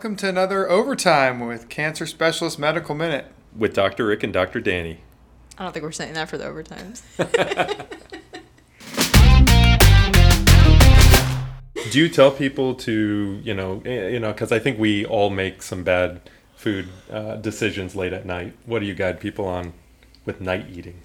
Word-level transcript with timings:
Welcome 0.00 0.16
to 0.16 0.30
another 0.30 0.66
overtime 0.66 1.40
with 1.40 1.68
Cancer 1.68 2.06
Specialist 2.06 2.58
Medical 2.58 2.94
Minute. 2.94 3.26
with 3.54 3.74
Dr. 3.74 4.06
Rick 4.06 4.22
and 4.22 4.32
Dr. 4.32 4.58
Danny. 4.58 5.00
I 5.58 5.64
don't 5.64 5.74
think 5.74 5.82
we're 5.82 5.92
saying 5.92 6.14
that 6.14 6.26
for 6.30 6.38
the 6.38 6.44
overtimes. 6.44 7.02
Do 11.92 11.98
you 11.98 12.08
tell 12.08 12.30
people 12.30 12.74
to, 12.76 13.42
you 13.44 13.52
know, 13.52 13.82
eh, 13.84 14.08
you 14.08 14.18
know, 14.18 14.32
because 14.32 14.52
I 14.52 14.58
think 14.58 14.78
we 14.78 15.04
all 15.04 15.28
make 15.28 15.62
some 15.62 15.84
bad 15.84 16.22
food 16.56 16.88
uh, 17.10 17.36
decisions 17.36 17.94
late 17.94 18.14
at 18.14 18.24
night. 18.24 18.56
What 18.64 18.78
do 18.78 18.86
you 18.86 18.94
guide 18.94 19.20
people 19.20 19.44
on 19.44 19.74
with 20.24 20.40
night 20.40 20.64
eating? 20.72 21.02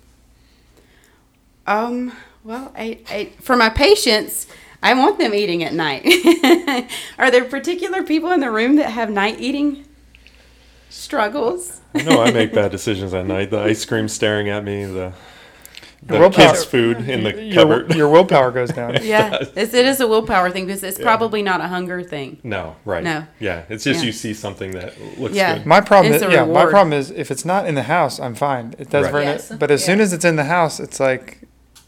Um, 1.68 2.14
well, 2.46 2.72
I, 2.78 3.00
I, 3.10 3.34
for 3.42 3.58
my 3.58 3.70
patients, 3.70 4.48
I 4.84 4.94
want 4.94 5.18
them 5.18 5.34
eating 5.34 5.64
at 5.64 5.74
night. 5.74 6.06
Are 7.18 7.32
there 7.32 7.46
particular 7.46 8.04
people 8.04 8.32
in 8.32 8.40
the 8.40 8.52
room 8.52 8.76
that 8.76 8.92
have 8.92 9.10
night 9.10 9.40
eating 9.40 9.86
struggles? 10.90 11.82
no, 11.94 12.22
I 12.22 12.32
make 12.32 12.54
bad 12.54 12.72
decisions 12.72 13.14
at 13.14 13.26
night. 13.26 13.50
The 13.52 13.60
ice 13.60 13.86
cream 13.86 14.08
staring 14.08 14.50
at 14.50 14.64
me, 14.64 14.84
the, 14.86 15.14
the 16.04 16.20
willpower- 16.20 16.52
kids' 16.52 16.66
food 16.66 17.10
in 17.10 17.24
the 17.24 17.42
your, 17.44 17.54
cupboard. 17.56 17.96
your 17.96 18.10
willpower 18.10 18.52
goes 18.52 18.70
down. 18.72 18.98
Yeah, 19.04 19.38
it's, 19.56 19.74
it 19.74 19.86
is 19.86 20.00
a 20.02 20.08
willpower 20.08 20.52
thing 20.52 20.66
because 20.66 20.84
it's 20.84 21.00
Yeah. 21.00 21.06
probably 21.06 21.42
not 21.42 21.62
a 21.62 21.68
hunger 21.68 22.04
thing. 22.04 22.40
no, 22.44 22.76
right. 22.86 23.04
No. 23.04 23.26
Yeah, 23.40 23.64
it's 23.70 23.84
just 23.86 24.02
Yeah. 24.02 24.08
you 24.08 24.12
see 24.12 24.34
something 24.34 24.72
that 24.72 25.00
looks 25.20 25.34
Yeah. 25.36 25.58
good. 25.60 25.66
My 25.66 25.82
problem 25.82 26.14
It's 26.14 26.22
is, 26.24 26.30
a 26.30 26.34
yeah, 26.34 26.46
my 26.46 26.66
problem 26.66 26.94
is 26.94 27.12
if 27.12 27.32
it's 27.32 27.46
not 27.46 27.66
in 27.66 27.76
the 27.76 27.84
house, 27.84 28.20
I'm 28.20 28.36
fine. 28.36 28.76
It 28.78 28.90
does 28.90 29.06
Right. 29.06 29.12
very 29.12 29.24
Yes. 29.26 29.52
but 29.58 29.72
as 29.72 29.84
soon 29.84 30.00
as 30.02 30.14
it's 30.14 30.26
in 30.26 30.36
the 30.36 30.44
house, 30.46 30.80
it's 30.80 31.00
like 31.00 31.40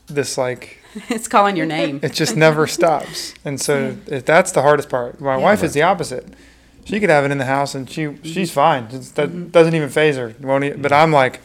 this 0.08 0.38
like 0.38 0.80
It's 1.10 1.28
calling 1.28 1.56
your 1.56 1.66
name. 1.66 2.00
it 2.02 2.14
just 2.14 2.36
never 2.36 2.68
stops. 2.78 3.34
And 3.46 3.60
so 3.60 3.98
if 4.08 4.26
that's 4.26 4.52
the 4.52 4.62
hardest 4.62 4.90
part. 4.90 5.20
My 5.20 5.38
wife 5.38 5.64
is 5.64 5.74
the 5.74 5.84
opposite. 5.84 6.26
She 6.86 7.00
could 7.00 7.10
have 7.10 7.26
it 7.26 7.32
in 7.32 7.38
the 7.38 7.46
house 7.46 7.76
and 7.76 7.90
she 7.90 8.04
mm-hmm. 8.04 8.24
she's 8.24 8.52
fine. 8.52 8.88
It's, 8.92 9.12
that 9.12 9.30
mm-hmm. 9.30 9.50
doesn't 9.50 9.76
even 9.76 9.90
faze 9.90 10.16
her. 10.16 10.34
Won't 10.42 10.64
e- 10.64 10.70
but 10.70 10.92
mm-hmm. 10.92 10.94
I'm 10.94 11.12
like, 11.12 11.42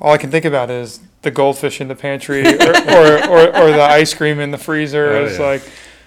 all 0.00 0.12
I 0.12 0.18
can 0.18 0.30
think 0.30 0.44
about 0.44 0.70
is 0.70 1.00
the 1.22 1.30
goldfish 1.30 1.80
in 1.80 1.88
the 1.88 1.94
pantry 1.94 2.46
or, 2.46 2.70
or, 2.70 3.28
or, 3.28 3.56
or 3.56 3.72
the 3.72 3.82
ice 3.82 4.14
cream 4.14 4.40
in 4.40 4.50
the 4.50 4.58
freezer. 4.58 5.10
Oh, 5.10 5.24
it's 5.24 5.38
yeah. 5.38 5.46
like, 5.46 5.62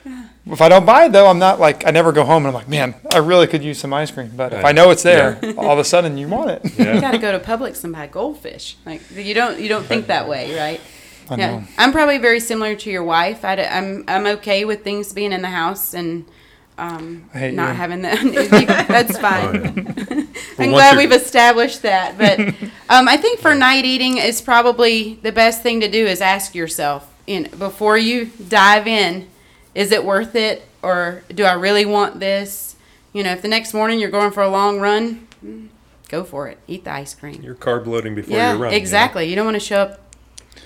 if 0.46 0.62
I 0.62 0.70
don't 0.70 0.86
buy 0.86 1.06
it 1.06 1.12
though, 1.12 1.28
I'm 1.28 1.40
not 1.40 1.60
like 1.60 1.86
I 1.86 1.92
never 1.92 2.12
go 2.12 2.24
home 2.24 2.46
and 2.46 2.48
I'm 2.48 2.54
like, 2.54 2.70
man, 2.70 2.96
I 3.12 3.18
really 3.18 3.48
could 3.48 3.64
use 3.64 3.80
some 3.80 3.94
ice 3.94 4.12
cream. 4.12 4.32
But 4.36 4.54
if 4.54 4.66
I 4.66 4.72
know 4.72 4.90
it's 4.92 5.04
there, 5.04 5.40
all 5.58 5.72
of 5.72 5.80
a 5.80 5.84
sudden 5.84 6.18
you 6.18 6.28
want 6.30 6.52
it. 6.52 6.78
You 6.80 7.02
got 7.02 7.12
to 7.12 7.18
go 7.18 7.38
to 7.38 7.40
Publix 7.40 7.84
and 7.84 7.94
buy 7.94 8.08
goldfish. 8.08 8.78
Like 8.86 9.02
you 9.12 9.34
don't 9.34 9.60
you 9.60 9.70
don't 9.70 9.86
think 9.86 10.08
that 10.08 10.28
way, 10.28 10.58
right? 10.58 10.82
I 11.30 11.36
yeah, 11.36 11.52
know. 11.52 11.64
I'm 11.78 11.92
probably 11.92 12.18
very 12.18 12.40
similar 12.40 12.76
to 12.76 12.90
your 12.90 13.04
wife. 13.04 13.46
I, 13.46 13.56
am 13.56 14.04
I'm 14.08 14.26
okay 14.38 14.66
with 14.66 14.84
things 14.84 15.14
being 15.14 15.32
in 15.32 15.42
the 15.42 15.50
house 15.50 15.94
and 15.94 16.26
um, 16.78 17.30
not 17.34 17.52
you. 17.52 17.56
having 17.56 18.02
that. 18.02 18.86
That's 18.88 19.18
fine. 19.20 19.46
Oh, 19.46 20.14
yeah. 20.16 20.24
I'm 20.60 20.72
once 20.72 20.84
glad 20.84 20.98
we've 20.98 21.12
established 21.12 21.82
that. 21.84 22.18
But 22.18 22.40
um, 22.90 23.08
I 23.08 23.18
think 23.18 23.40
for 23.40 23.56
night 23.56 23.86
eating 23.86 24.18
is 24.18 24.42
probably 24.42 25.16
the 25.16 25.32
best 25.32 25.62
thing 25.62 25.82
to 25.82 25.90
do 25.90 26.06
is 26.06 26.22
ask 26.22 26.56
yourself 26.56 27.10
in 27.28 27.50
before 27.58 27.98
you 27.98 28.26
dive 28.48 28.88
in, 28.88 29.28
is 29.76 29.92
it 29.92 30.04
worth 30.04 30.36
it 30.36 30.68
or 30.82 31.24
do 31.34 31.44
I 31.44 31.54
really 31.54 31.86
want 31.86 32.20
this? 32.20 32.76
You 33.14 33.24
know, 33.24 33.32
if 33.32 33.42
the 33.42 33.48
next 33.48 33.74
morning 33.74 34.00
you're 34.00 34.10
going 34.10 34.32
for 34.32 34.44
a 34.44 34.50
long 34.50 34.80
run, 34.80 35.28
mm, 35.44 35.70
go 36.10 36.24
for 36.24 36.48
it. 36.48 36.58
Eat 36.68 36.84
the 36.84 36.92
ice 36.92 37.14
cream. 37.14 37.42
You're 37.42 37.56
carb 37.56 37.86
loading 37.86 38.16
before 38.16 38.36
yeah, 38.36 38.54
you 38.54 38.60
run. 38.60 38.72
you 38.72 38.78
know? 38.78 38.82
exactly. 38.82 39.30
You 39.30 39.36
don't 39.36 39.46
want 39.46 39.56
to 39.56 39.60
show 39.60 39.82
up 39.82 40.13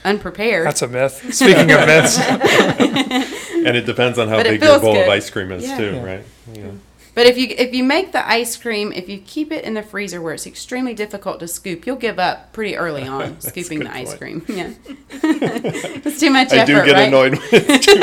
unprepared. 0.05 0.65
That's 0.67 0.81
a 0.81 0.87
myth. 0.87 1.33
Speaking 1.33 1.71
of 1.71 1.85
myths, 1.87 2.17
And 3.57 3.75
it 3.75 3.85
depends 3.85 4.17
on 4.19 4.27
how 4.29 4.37
But 4.37 4.43
big 4.47 4.61
your 4.61 4.69
feels 4.71 4.81
bowl 4.81 4.97
of 4.97 5.09
ice 5.09 5.29
cream 5.29 5.51
is 5.51 5.63
Yeah. 5.63 5.77
too, 5.77 5.93
Yeah. 5.95 6.03
right? 6.05 6.23
Yeah. 6.53 6.63
But 7.15 7.25
if 7.25 7.35
you 7.37 7.47
if 7.57 7.73
you 7.73 7.83
make 7.83 8.11
the 8.11 8.25
ice 8.29 8.55
cream, 8.55 8.93
if 8.93 9.09
you 9.09 9.17
keep 9.17 9.51
it 9.51 9.63
in 9.65 9.73
the 9.73 9.81
freezer 9.81 10.21
where 10.21 10.35
it's 10.35 10.45
extremely 10.45 10.93
difficult 10.93 11.39
to 11.39 11.47
scoop, 11.47 11.87
you'll 11.87 11.95
give 11.95 12.19
up 12.19 12.53
pretty 12.53 12.77
early 12.77 13.07
on 13.07 13.41
scooping 13.41 13.79
good 13.79 13.87
the 13.87 13.93
ice 13.95 14.09
point. 14.13 14.19
cream. 14.19 14.45
Yeah, 14.47 14.69
it's 15.09 16.19
too 16.19 16.29
much 16.29 16.53
I 16.53 16.57
effort, 16.57 16.67
do 16.67 16.85
get 16.85 16.93
right? 16.93 17.07
annoyed 17.07 17.31
with 17.31 17.49
it 17.53 17.81
too. 17.81 17.99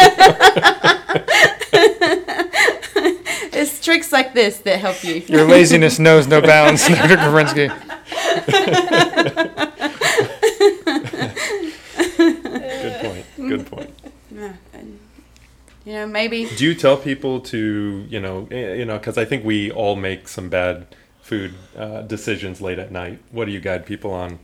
It's 3.57 3.81
tricks 3.85 4.11
like 4.13 4.35
this 4.35 4.59
that 4.59 4.81
help 4.81 5.05
you. 5.05 5.15
your 5.29 5.47
laziness 5.47 6.01
knows 6.01 6.27
no 6.27 6.41
bounds, 6.41 6.87
Dr. 6.89 7.17
Kavrinsky. 7.17 7.71
Good 12.17 13.01
point. 13.01 13.27
Good 13.57 13.67
point. 13.67 13.91
Yeah, 14.35 14.55
and, 14.73 14.99
you 15.85 15.93
know, 15.93 16.09
maybe 16.09 16.47
Do 16.57 16.65
you 16.65 16.75
tell 16.75 16.97
people 16.97 17.41
to, 17.43 18.05
you 18.09 18.19
know, 18.19 18.49
eh, 18.51 18.75
you 18.75 18.85
know, 18.85 18.99
because 18.99 19.17
I 19.17 19.25
think 19.25 19.45
we 19.45 19.71
all 19.71 19.95
make 19.95 20.27
some 20.27 20.49
bad 20.49 20.87
food 21.23 21.55
uh, 21.77 22.03
decisions 22.03 22.61
late 22.61 22.81
at 22.81 22.91
night. 22.91 23.21
What 23.31 23.45
do 23.45 23.53
you 23.53 23.61
guide 23.61 23.87
people 23.87 24.11
on 24.11 24.41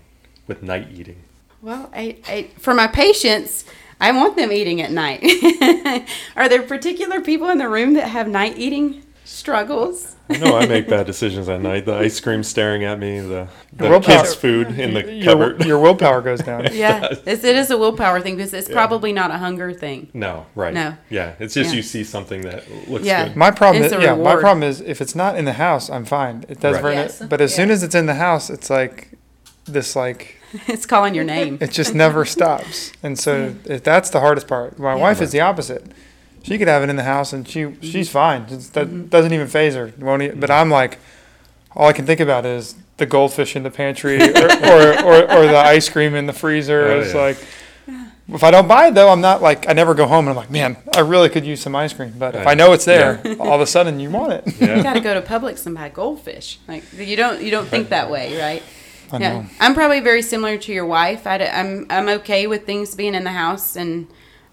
with 0.47 0.63
night 0.63 0.89
eating? 0.95 1.25
Well, 1.61 1.91
I, 1.93 2.19
I 2.29 2.51
for 2.59 2.73
my 2.73 2.87
patients, 2.87 3.65
I 4.01 4.13
want 4.13 4.37
them 4.37 4.53
eating 4.53 4.81
at 4.81 4.93
night. 4.93 5.25
Are 6.37 6.49
there 6.49 6.63
particular 6.63 7.21
people 7.21 7.49
in 7.51 7.59
the 7.59 7.69
room 7.69 7.95
that 7.95 8.09
have 8.09 8.29
night 8.29 8.59
eating 8.59 9.03
struggles? 9.31 10.17
I 10.29 10.37
know 10.39 10.57
I 10.57 10.67
make 10.67 10.89
bad 10.89 11.07
decisions 11.07 11.49
at 11.49 11.61
night. 11.61 11.87
The 11.87 11.95
ice 11.95 12.21
cream 12.21 12.43
staring 12.43 12.85
at 12.85 12.99
me, 12.99 13.21
the, 13.21 13.49
the 13.73 13.99
kids' 14.01 14.35
food 14.35 14.79
in 14.79 14.95
the 14.95 15.13
Your, 15.13 15.25
cupboard. 15.25 15.65
your 15.65 15.79
willpower 15.81 16.21
goes 16.21 16.41
down. 16.41 16.69
Yeah, 16.73 17.09
it's, 17.27 17.45
it 17.45 17.57
is 17.57 17.71
a 17.71 17.79
willpower 17.79 18.21
thing 18.21 18.37
because 18.37 18.53
it's 18.55 18.69
Yeah. 18.69 18.75
probably 18.75 19.13
not 19.13 19.31
a 19.31 19.39
hunger 19.39 19.73
thing. 19.73 20.09
No, 20.15 20.47
right. 20.55 20.73
No. 20.75 20.97
Yeah, 21.09 21.35
it's 21.41 21.55
just 21.55 21.71
Yeah. 21.71 21.77
you 21.77 21.83
see 21.83 22.05
something 22.05 22.43
that 22.43 22.65
looks 22.89 23.05
Yeah. 23.05 23.29
good. 23.29 23.37
My 23.37 23.51
problem 23.51 23.83
is, 23.83 23.93
yeah, 23.93 24.15
my 24.15 24.37
problem 24.37 24.63
is 24.63 24.81
if 24.81 25.01
it's 25.01 25.15
not 25.15 25.37
in 25.37 25.45
the 25.47 25.55
house, 25.55 25.89
I'm 25.91 26.05
fine. 26.05 26.45
It 26.49 26.61
does 26.61 26.75
Right. 26.75 26.83
very 26.83 26.95
Yes. 26.95 27.23
but 27.29 27.41
as 27.41 27.55
soon 27.55 27.71
as 27.71 27.83
it's 27.83 27.95
in 27.95 28.07
the 28.07 28.15
house, 28.15 28.51
it's 28.51 28.71
like 28.71 29.11
this 29.65 29.95
like 29.97 30.37
It's 30.69 30.87
calling 30.87 31.15
your 31.15 31.25
name. 31.25 31.59
it 31.61 31.71
just 31.71 31.95
never 31.95 32.25
stops. 32.37 32.93
And 33.03 33.19
so 33.19 33.55
if 33.65 33.83
that's 33.83 34.11
the 34.11 34.21
hardest 34.21 34.47
part. 34.49 34.79
My 34.79 34.95
wife 34.95 35.21
is 35.21 35.31
the 35.33 35.41
opposite. 35.41 35.85
She 36.43 36.59
could 36.59 36.69
have 36.69 36.83
it 36.83 36.91
in 36.91 36.97
the 36.97 37.05
house 37.05 37.33
and 37.33 37.47
she 37.47 37.63
mm-hmm. 37.63 37.81
she's 37.83 38.11
fine. 38.11 38.47
It's, 38.49 38.71
that 38.71 38.87
mm-hmm. 38.87 39.07
doesn't 39.07 39.33
even 39.33 39.47
faze 39.47 39.75
her. 39.75 39.93
Won't 39.99 40.41
but 40.41 40.51
I'm 40.51 40.71
like 40.71 40.99
all 41.73 41.89
I 41.89 41.93
can 41.93 42.07
think 42.07 42.21
about 42.21 42.47
is 42.47 42.75
the 42.97 43.07
goldfish 43.07 43.57
in 43.57 43.63
the 43.63 43.71
pantry 43.71 44.21
or, 44.21 44.45
or, 44.65 45.05
or, 45.05 45.23
or 45.23 45.47
the 45.47 45.57
ice 45.57 45.89
cream 45.89 46.15
in 46.15 46.27
the 46.27 46.33
freezer. 46.33 46.87
Oh, 46.87 47.01
it's 47.01 47.15
yeah. 47.15 47.21
like 47.21 47.39
if 48.33 48.45
I 48.45 48.51
don't 48.51 48.69
buy 48.69 48.89
it 48.89 48.95
though, 48.95 49.11
I'm 49.11 49.21
not 49.21 49.43
like 49.43 49.69
I 49.69 49.73
never 49.73 49.95
go 49.95 50.07
home 50.07 50.29
and 50.29 50.31
I'm 50.31 50.37
like, 50.37 50.51
man, 50.51 50.77
I 50.95 51.01
really 51.01 51.29
could 51.29 51.45
use 51.45 51.61
some 51.61 51.75
ice 51.75 51.93
cream. 51.93 52.15
But 52.19 52.35
if 52.35 52.47
I 52.47 52.55
know 52.55 52.73
it's 52.73 52.85
there, 52.85 53.21
all 53.41 53.55
of 53.55 53.61
a 53.61 53.67
sudden 53.67 53.99
you 54.01 54.11
want 54.11 54.33
it. 54.33 54.61
You 54.61 54.67
Yeah. 54.67 54.83
got 54.83 54.95
to 54.95 55.01
go 55.01 55.15
to 55.15 55.23
Publix 55.23 55.67
and 55.67 55.75
buy 55.75 55.89
goldfish. 55.89 56.59
Like 56.69 56.85
you 56.93 57.17
don't 57.17 57.43
you 57.43 57.51
don't 57.51 57.67
think 57.67 57.89
that 57.89 58.11
way, 58.11 58.41
right? 58.41 58.63
I 59.13 59.19
yeah, 59.19 59.41
know. 59.41 59.47
I'm 59.59 59.75
probably 59.75 60.01
very 60.01 60.23
similar 60.23 60.57
to 60.59 60.73
your 60.73 60.87
wife. 60.87 61.27
I, 61.27 61.39
am 61.39 61.87
I'm 61.91 62.09
okay 62.21 62.47
with 62.47 62.65
things 62.65 62.95
being 62.95 63.15
in 63.15 63.25
the 63.25 63.33
house 63.33 63.75
and 63.75 64.07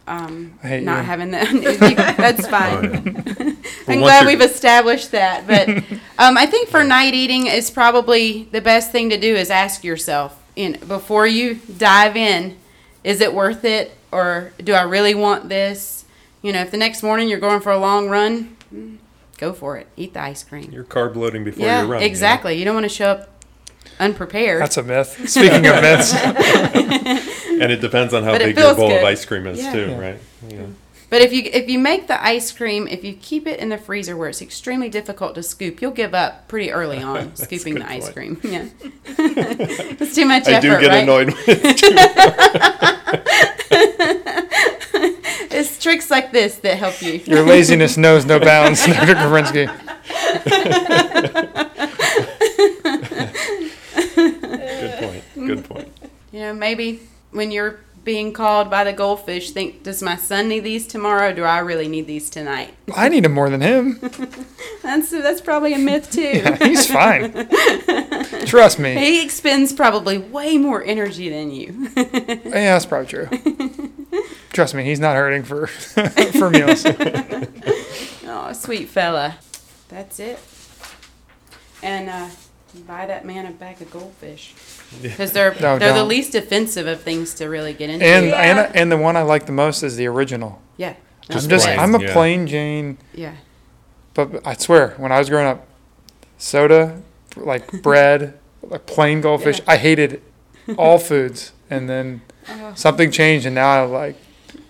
um, 0.08 0.54
not 0.64 0.80
you. 0.80 0.88
having 0.88 1.32
that. 1.32 1.52
you- 1.54 1.62
that's 1.96 2.46
Oh, 2.46 2.50
fine. 2.50 3.36
yeah. 3.40 3.54
I'm 3.88 4.00
glad 4.00 4.26
we've 4.26 4.42
established 4.42 5.12
that. 5.12 5.46
But 5.48 5.70
um, 6.18 6.38
I 6.38 6.46
think 6.46 6.70
for 6.70 6.84
night 6.84 7.14
eating 7.14 7.48
is 7.48 7.70
probably 7.70 8.44
the 8.52 8.62
best 8.62 8.92
thing 8.92 9.10
to 9.10 9.18
do 9.18 9.36
is 9.36 9.50
ask 9.50 9.84
yourself 9.84 10.42
in 10.56 10.74
before 10.88 11.28
you 11.28 11.56
dive 11.78 12.16
in, 12.18 12.58
is 13.04 13.22
it 13.22 13.34
worth 13.34 13.64
it 13.64 13.92
or 14.12 14.52
do 14.64 14.74
I 14.74 14.82
really 14.84 15.14
want 15.16 15.50
this? 15.50 16.06
You 16.42 16.54
know, 16.54 16.62
if 16.62 16.72
the 16.72 16.78
next 16.78 17.04
morning 17.04 17.30
you're 17.30 17.40
going 17.40 17.62
for 17.62 17.72
a 17.72 17.78
long 17.80 18.10
run, 18.10 18.56
mm, 18.74 18.98
go 19.38 19.54
for 19.54 19.78
it. 19.78 19.88
Eat 19.98 20.14
the 20.14 20.22
ice 20.22 20.44
cream. 20.44 20.72
You're 20.72 20.84
carb 20.84 21.16
loading 21.16 21.44
before 21.44 21.66
yeah, 21.66 21.82
you 21.84 21.88
run. 21.88 22.00
you 22.02 22.06
know? 22.08 22.12
exactly. 22.12 22.56
You 22.58 22.66
don't 22.66 22.76
want 22.76 22.86
to 22.86 22.90
show 22.90 23.08
up 23.12 23.30
unprepared. 24.00 24.62
That's 24.62 24.78
a 24.78 24.84
myth. 24.84 25.30
Speaking 25.30 25.66
of 25.68 25.82
myths, 25.82 26.14
And 27.62 27.72
it 27.72 27.82
depends 27.82 28.14
on 28.14 28.24
how 28.24 28.32
But 28.34 28.40
big 28.42 28.56
your 28.58 28.66
feels 28.68 28.78
bowl 28.78 28.92
of 28.92 29.04
ice 29.04 29.26
cream 29.26 29.48
is 29.48 29.60
Yeah. 29.60 29.72
too, 29.74 29.88
Yeah. 29.90 30.00
right? 30.00 30.20
Yeah. 30.48 30.58
But 31.10 31.22
if 31.22 31.32
you 31.32 31.44
if 31.54 31.70
you 31.70 31.80
make 31.80 32.08
the 32.08 32.22
ice 32.22 32.52
cream, 32.52 32.86
if 32.86 33.02
you 33.06 33.14
keep 33.14 33.48
it 33.48 33.60
in 33.62 33.70
the 33.70 33.78
freezer 33.78 34.18
where 34.18 34.28
it's 34.28 34.42
extremely 34.42 34.90
difficult 34.90 35.36
to 35.36 35.44
scoop, 35.44 35.82
you'll 35.82 35.92
give 35.92 36.14
up 36.14 36.50
pretty 36.50 36.70
early 36.70 37.02
on 37.02 37.34
scooping 37.46 37.76
good 37.76 37.84
the 37.84 37.90
ice 37.90 38.10
point. 38.12 38.14
cream. 38.16 38.40
Yeah, 38.44 38.66
it's 39.18 40.14
too 40.16 40.26
much 40.26 40.48
I 40.50 40.54
effort, 40.56 40.62
do 40.64 40.80
get 40.82 40.90
right? 40.90 41.04
annoyed 41.04 41.28
with 41.28 41.48
it 41.48 41.78
too. 41.78 41.96
It's 45.50 45.80
tricks 45.82 46.12
like 46.12 46.32
this 46.34 46.56
that 46.58 46.76
help 46.78 47.02
you. 47.02 47.14
your 47.26 47.42
laziness 47.44 47.96
knows 47.98 48.26
no 48.26 48.38
bounds, 48.40 48.86
Dr. 48.86 49.16
Kavrinsky. 49.16 49.68
Good 54.16 54.94
point. 55.00 55.24
Good 55.36 55.66
point. 55.70 55.88
You 56.32 56.40
know, 56.42 56.54
maybe 56.54 57.00
when 57.38 57.52
you're 57.52 57.80
being 58.04 58.32
called 58.32 58.70
by 58.70 58.84
the 58.86 58.94
goldfish, 58.94 59.52
think, 59.52 59.84
does 59.84 60.02
my 60.02 60.16
son 60.16 60.48
need 60.48 60.62
these 60.62 60.88
tomorrow? 60.88 61.30
Or 61.30 61.34
do 61.34 61.44
I 61.44 61.60
really 61.60 61.88
need 61.90 62.08
these 62.08 62.30
tonight? 62.30 62.74
I 62.96 63.10
need 63.10 63.26
them 63.26 63.34
more 63.34 63.50
than 63.50 63.60
him. 63.62 64.00
That's 64.84 65.10
that's 65.12 65.42
probably 65.42 65.74
a 65.74 65.78
myth 65.78 66.10
too. 66.10 66.22
Yeah, 66.22 66.56
he's 66.56 66.90
fine. 66.90 67.34
Trust 68.46 68.80
me. 68.80 68.96
He 68.96 69.22
expends 69.26 69.74
probably 69.74 70.18
way 70.18 70.58
more 70.58 70.82
energy 70.84 71.28
than 71.30 71.52
you. 71.52 71.90
Yeah, 71.98 72.74
that's 72.74 72.86
probably 72.86 73.08
true. 73.08 73.28
Trust 74.54 74.74
me, 74.74 74.86
he's 74.86 75.00
not 75.02 75.16
hurting 75.18 75.44
for 75.44 75.68
for 75.68 76.50
meals. 76.50 76.86
oh, 78.26 78.52
sweet 78.54 78.88
fella. 78.88 79.38
That's 79.90 80.20
it. 80.22 80.40
and 81.84 82.10
uh, 82.10 82.30
buy 82.86 83.06
that 83.06 83.26
man 83.26 83.46
a 83.46 83.52
bag 83.52 83.82
of 83.82 83.90
goldfish 83.92 84.54
because 85.02 85.32
they're 85.32 85.54
No, 85.56 85.78
they're 85.80 85.90
the 85.94 86.00
don't. 86.00 86.08
least 86.08 86.36
offensive 86.36 86.88
of 86.88 87.02
things 87.02 87.34
to 87.36 87.48
really 87.48 87.74
get 87.74 87.90
into. 87.90 88.06
And 88.06 88.28
Yeah. 88.28 88.66
and 88.68 88.76
and 88.76 88.92
the 88.92 88.98
one 88.98 89.16
I 89.18 89.22
like 89.24 89.46
the 89.46 89.52
most 89.52 89.84
is 89.84 89.96
the 89.96 90.08
original. 90.08 90.62
yeah, 90.78 90.94
Just 91.30 91.46
I'm 91.46 91.50
just 91.50 91.66
plain, 91.66 91.80
I'm 91.80 91.96
a 91.96 92.02
yeah. 92.02 92.14
plain 92.14 92.48
Jane, 92.48 92.98
yeah. 93.14 93.34
but 94.14 94.46
I 94.46 94.54
swear 94.56 94.94
when 94.98 95.12
I 95.12 95.20
was 95.20 95.30
growing 95.30 95.48
up, 95.48 95.66
soda, 96.38 97.02
like 97.36 97.72
bread, 97.82 98.38
like 98.62 98.86
plain 98.86 99.22
goldfish. 99.22 99.60
Yeah. 99.60 99.66
I 99.74 99.78
hated 99.78 100.22
all 100.78 101.00
foods, 101.00 101.52
and 101.70 101.90
then 101.90 102.22
Oh. 102.50 102.72
something 102.76 103.12
changed, 103.12 103.46
and 103.46 103.56
now 103.56 103.68
I 103.68 103.82
like 103.86 104.16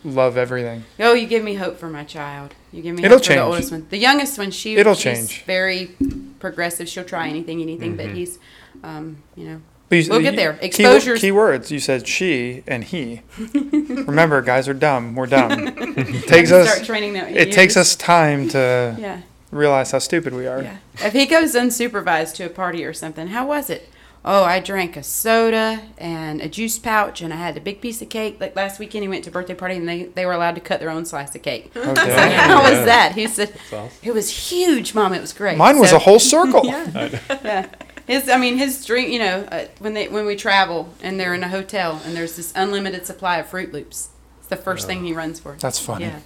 love 0.03 0.35
everything. 0.35 0.83
Oh, 0.99 1.13
you 1.13 1.27
give 1.27 1.43
me 1.43 1.55
hope 1.55 1.77
for 1.77 1.89
my 1.89 2.03
child. 2.03 2.55
You 2.71 2.81
give 2.81 2.95
me 2.95 3.03
It'll 3.03 3.17
hope 3.19 3.25
for 3.27 3.33
the 3.33 3.39
oldest 3.39 3.71
one. 3.71 3.85
The 3.91 3.97
youngest 3.99 4.37
one, 4.39 4.49
she 4.51 4.75
It'll 4.77 4.95
she's 4.95 5.03
change. 5.29 5.43
very 5.45 5.95
progressive. 6.39 6.87
She'll 6.89 7.03
try 7.03 7.27
anything, 7.29 7.61
anything. 7.61 7.95
But 7.97 8.07
he's, 8.11 8.39
um, 8.83 9.17
you 9.35 9.45
know, 9.45 9.61
you- 9.89 10.07
We'll 10.09 10.21
get 10.21 10.35
there. 10.35 10.53
key- 10.53 10.65
Exposures- 10.67 11.21
Key, 11.21 11.31
words. 11.31 11.71
You 11.71 11.79
said 11.79 12.07
she 12.07 12.63
and 12.67 12.83
he. 12.83 13.21
Remember, 13.53 14.41
guys 14.41 14.67
are 14.67 14.73
dumb. 14.73 15.15
We're 15.15 15.27
dumb. 15.27 15.51
It 15.97 16.27
takes 16.27 16.51
us. 16.51 16.87
It 16.89 17.51
takes 17.53 17.75
us 17.77 17.95
time 17.95 18.49
to 18.49 18.95
Yeah, 18.99 19.21
realize 19.51 19.91
how 19.91 19.99
stupid 19.99 20.33
we 20.33 20.45
are. 20.45 20.61
yeah. 20.61 20.77
If 21.01 21.13
he 21.13 21.25
goes 21.25 21.55
unsupervised 21.55 22.35
to 22.35 22.45
a 22.45 22.49
party 22.49 22.83
or 22.85 22.93
something, 22.93 23.27
how 23.27 23.47
was 23.47 23.69
it? 23.69 23.89
Oh, 24.29 24.43
I 24.43 24.59
drank 24.59 24.97
a 24.97 25.03
soda 25.03 25.81
and 25.97 26.41
a 26.41 26.49
juice 26.49 26.77
pouch, 26.77 27.21
and 27.21 27.33
I 27.33 27.37
had 27.37 27.55
a 27.55 27.61
big 27.61 27.79
piece 27.79 28.01
of 28.01 28.09
cake. 28.09 28.41
Like 28.41 28.57
last 28.57 28.77
weekend, 28.77 29.03
he 29.03 29.07
went 29.07 29.23
to 29.23 29.29
a 29.29 29.33
birthday 29.33 29.53
party, 29.55 29.75
and 29.75 29.87
they, 29.87 30.03
they 30.03 30.25
were 30.25 30.33
allowed 30.33 30.55
to 30.55 30.61
cut 30.61 30.81
their 30.81 30.89
own 30.89 31.05
slice 31.05 31.33
of 31.33 31.41
cake. 31.41 31.71
I 31.75 31.79
was 31.79 31.87
like, 31.87 31.97
Okay. 32.09 32.33
how 32.33 32.61
was 32.61 32.83
that? 32.85 33.13
He 33.15 33.25
said, 33.27 33.57
awesome. 33.71 33.89
it 34.03 34.13
was 34.13 34.29
huge, 34.51 34.93
mom. 34.93 35.13
It 35.13 35.21
was 35.21 35.31
great. 35.31 35.57
Mine 35.57 35.79
was 35.79 35.91
So- 35.91 35.95
a 35.95 35.99
whole 35.99 36.19
circle. 36.19 36.65
yeah. 36.65 37.67
His, 38.05 38.27
I 38.29 38.37
mean, 38.37 38.57
his 38.57 38.85
dream. 38.85 39.09
You 39.11 39.19
know, 39.19 39.39
uh, 39.51 39.65
when 39.79 39.93
they 39.93 40.07
when 40.09 40.25
we 40.25 40.35
travel 40.35 40.93
and 41.01 41.17
they're 41.19 41.33
in 41.33 41.43
a 41.43 41.49
hotel 41.49 42.01
and 42.05 42.15
there's 42.15 42.35
this 42.35 42.51
unlimited 42.55 43.05
supply 43.05 43.37
of 43.37 43.47
Froot 43.49 43.71
Loops, 43.73 44.09
it's 44.39 44.47
the 44.49 44.55
first 44.57 44.87
thing 44.87 45.03
he 45.05 45.13
runs 45.13 45.39
for. 45.39 45.55
That's 45.59 45.79
funny. 45.79 46.05
Yeah. 46.05 46.19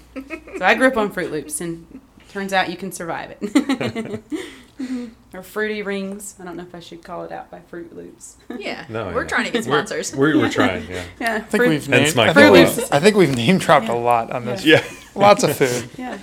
So 0.58 0.66
I 0.66 0.74
grew 0.76 0.88
up 0.88 0.98
on 0.98 1.12
Froot 1.12 1.32
Loops, 1.32 1.60
and 1.62 2.00
turns 2.30 2.54
out 2.54 2.70
you 2.70 2.78
can 2.78 2.92
survive 2.92 3.36
it. 3.42 4.24
or 5.34 5.44
Fruity 5.44 5.82
Rings. 5.82 6.36
I 6.40 6.44
don't 6.44 6.58
know 6.58 6.64
if 6.64 6.74
I 6.76 6.80
should 6.80 7.04
call 7.04 7.24
it 7.24 7.32
out 7.32 7.50
by 7.52 7.60
Froot 7.72 7.94
Loops. 7.94 8.38
Yeah. 8.58 8.86
No, 8.90 9.12
We're 9.14 9.22
yeah. 9.24 9.28
trying 9.28 9.46
to 9.46 9.52
get 9.52 9.66
We're- 9.66 9.78
sponsors. 9.86 10.16
We're, 10.16 10.38
we're 10.38 10.50
trying, 10.50 10.90
yeah. 10.90 11.04
Yeah. 11.20 11.36
I 11.36 11.40
think 11.42 11.64
we've 11.64 11.86
Hence 11.86 12.16
named. 12.16 12.30
I 12.30 12.34
think, 12.34 12.54
we've, 12.54 12.92
I 12.94 13.00
think 13.00 13.16
we've 13.16 13.36
name 13.36 13.58
dropped 13.58 13.90
a 13.90 13.96
lot 13.96 14.32
on 14.32 14.46
this. 14.46 14.66
Yeah. 14.66 14.84
Lots 15.16 15.44
of 15.44 15.56
food. 15.58 15.90
Yeah. 15.98 16.14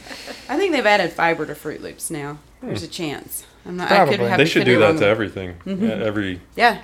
I 0.49 0.57
think 0.57 0.73
they've 0.73 0.85
added 0.87 1.13
fiber 1.13 1.45
to 1.47 1.55
Froot 1.55 1.81
Loops 1.81 2.11
now. 2.11 2.39
There's 2.63 2.83
a 2.83 2.89
chance. 2.89 3.45
I'm 3.67 3.77
not. 3.77 3.91
I 3.93 3.97
Probably. 3.97 4.17
could 4.17 4.29
have 4.29 4.39
They 4.39 4.45
should 4.47 4.65
do 4.65 4.79
that 4.81 4.99
to 4.99 5.07
everything. 5.07 5.55
Mm-hmm. 5.67 5.85
Yeah, 5.85 5.91
every 6.05 6.41
Yeah. 6.57 6.81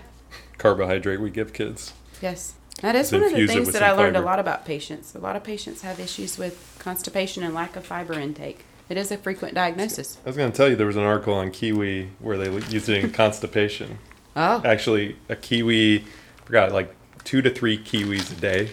carbohydrate 0.59 1.21
we 1.21 1.31
give 1.31 1.53
kids. 1.53 1.93
Yes. 2.21 2.55
That 2.83 2.95
is 2.97 3.11
one 3.13 3.23
of 3.23 3.33
the 3.33 3.47
things 3.47 3.73
that 3.73 3.83
I 3.83 3.93
learned 3.93 4.15
fiber. 4.17 4.25
a 4.25 4.27
lot 4.27 4.39
about 4.39 4.65
patients. 4.67 5.15
A 5.15 5.19
lot 5.19 5.37
of 5.37 5.43
patients 5.45 5.83
have 5.83 5.99
issues 5.99 6.37
with 6.39 6.77
constipation 6.79 7.43
and 7.43 7.55
lack 7.55 7.77
of 7.77 7.87
fiber 7.87 8.15
intake. 8.15 8.65
It 8.89 8.97
is 8.99 9.11
a 9.11 9.17
frequent 9.17 9.55
diagnosis. 9.55 10.19
I 10.25 10.29
was 10.29 10.37
going 10.37 10.51
to 10.51 10.57
tell 10.57 10.69
you 10.69 10.77
there 10.77 10.87
was 10.87 10.97
an 10.97 11.03
article 11.05 11.35
on 11.35 11.51
kiwi 11.51 12.11
where 12.19 12.37
they 12.37 12.51
used 12.71 12.89
it 12.89 13.03
in 13.03 13.11
constipation. 13.13 13.99
Oh. 14.37 14.61
Actually, 14.65 15.17
a 15.29 15.37
kiwi, 15.37 16.01
I 16.01 16.05
forgot, 16.45 16.73
like 16.73 16.95
two 17.25 17.41
to 17.43 17.51
three 17.51 17.79
kiwis 17.79 18.31
a 18.37 18.41
day 18.41 18.71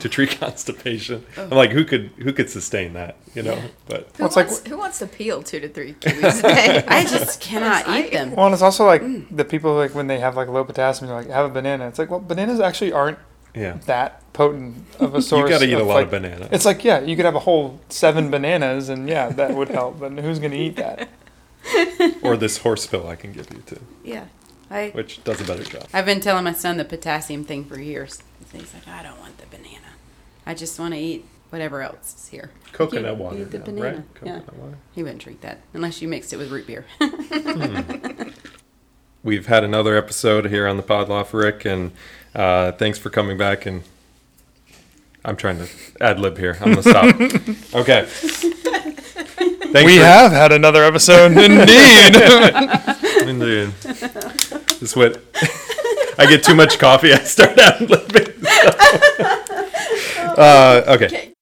to 0.00 0.08
treat 0.08 0.30
constipation. 0.40 1.24
I'm 1.36 1.50
like, 1.50 1.70
who 1.70 1.84
could 1.84 2.10
who 2.18 2.32
could 2.32 2.50
sustain 2.50 2.92
that? 2.92 3.16
You 3.34 3.42
know, 3.42 3.58
but 3.86 4.08
Who, 4.16 4.22
Well, 4.24 4.26
it's 4.26 4.36
like- 4.36 4.46
wants, 4.48 4.66
who 4.68 4.76
wants 4.76 4.98
to 4.98 5.06
peel 5.06 5.42
two 5.42 5.60
to 5.60 5.68
three 5.68 5.92
kiwis 6.00 6.40
a 6.40 6.42
day? 6.42 6.84
I 6.88 7.04
just 7.04 7.40
cannot 7.40 7.88
I- 7.88 8.02
eat 8.04 8.12
them. 8.12 8.34
Well, 8.36 8.46
and 8.46 8.52
it's 8.52 8.62
also 8.62 8.84
like 8.84 9.02
Mm. 9.02 9.34
the 9.34 9.44
people 9.44 9.74
like 9.74 9.94
when 9.94 10.08
they 10.08 10.18
have 10.18 10.36
like 10.36 10.48
low 10.48 10.62
potassium, 10.64 11.08
they're 11.08 11.16
like 11.16 11.28
have 11.30 11.46
a 11.46 11.52
banana. 11.52 11.88
It's 11.88 11.98
like 11.98 12.10
well, 12.10 12.20
bananas 12.20 12.60
actually 12.60 12.92
aren't 12.92 13.18
yeah, 13.58 13.78
that 13.86 14.32
potent 14.32 14.84
of 15.00 15.14
a 15.14 15.22
source. 15.28 15.48
you 15.50 15.54
got 15.56 15.60
to 15.60 15.66
eat 15.68 15.74
a 15.74 15.82
lot 15.82 15.94
like, 15.94 16.04
of 16.06 16.10
banana. 16.10 16.48
It's 16.52 16.64
like 16.64 16.84
yeah, 16.84 17.00
you 17.00 17.16
could 17.16 17.24
have 17.24 17.34
a 17.34 17.40
whole 17.40 17.80
seven 17.88 18.30
bananas, 18.30 18.88
and 18.88 19.08
yeah, 19.08 19.28
that 19.30 19.54
would 19.54 19.68
help. 19.68 20.00
But 20.00 20.12
who's 20.12 20.38
gonna 20.38 20.54
eat 20.54 20.76
that? 20.76 21.08
or 22.22 22.36
this 22.36 22.58
horse 22.58 22.86
pill 22.86 23.08
I 23.08 23.16
can 23.16 23.32
give 23.32 23.52
you 23.52 23.60
too, 23.66 23.80
Yeah. 24.04 24.26
I, 24.70 24.90
which 24.90 25.24
does 25.24 25.40
a 25.40 25.44
better 25.44 25.64
job. 25.64 25.86
I've 25.94 26.04
been 26.04 26.20
telling 26.20 26.44
my 26.44 26.52
son 26.52 26.76
the 26.76 26.84
potassium 26.84 27.42
thing 27.44 27.64
for 27.64 27.80
years. 27.80 28.22
He's 28.52 28.72
like, 28.74 28.86
I 28.86 29.02
don't 29.02 29.18
want 29.18 29.38
the 29.38 29.46
banana. 29.46 29.94
I 30.44 30.52
just 30.54 30.78
want 30.78 30.92
to 30.92 31.00
eat 31.00 31.24
whatever 31.50 31.80
else 31.80 32.14
is 32.14 32.28
here. 32.28 32.50
Coconut 32.72 33.16
You 33.16 33.22
water, 33.22 33.38
eat 33.38 33.50
the 33.50 33.58
now, 33.60 33.64
banana. 33.64 33.96
right? 33.96 34.04
Yeah. 34.24 34.40
Water. 34.56 34.76
He 34.94 35.02
wouldn't 35.02 35.22
drink 35.22 35.40
that 35.40 35.60
unless 35.72 36.02
you 36.02 36.08
mixed 36.08 36.32
it 36.34 36.36
with 36.36 36.50
root 36.50 36.66
beer. 36.66 36.84
Hmm. 37.00 38.28
We've 39.24 39.46
had 39.46 39.64
another 39.64 39.96
episode 39.96 40.46
here 40.46 40.66
on 40.68 40.76
the 40.76 40.82
Podloff, 40.82 41.32
Rick, 41.32 41.64
and 41.64 41.90
uh, 42.38 42.72
thanks 42.72 42.98
for 42.98 43.10
coming 43.10 43.36
back. 43.36 43.66
And 43.66 43.82
I'm 45.24 45.36
trying 45.36 45.58
to 45.58 45.68
ad 46.00 46.18
lib 46.20 46.38
here. 46.38 46.56
I'm 46.60 46.70
gonna 46.74 46.82
stop. 46.82 47.04
okay. 47.74 48.06
Thanks 49.70 49.84
we 49.84 49.98
for- 49.98 50.04
have 50.04 50.32
had 50.32 50.52
another 50.52 50.82
episode, 50.84 51.32
indeed. 51.36 52.16
Indeed. 53.28 53.72
This 54.80 54.96
what 54.96 55.22
I 56.18 56.26
get 56.26 56.42
too 56.42 56.54
much 56.54 56.78
coffee. 56.78 57.12
I 57.12 57.18
start 57.18 57.58
ad 57.58 57.80
libbing. 57.80 58.44
uh, 60.38 60.82
okay. 60.94 61.34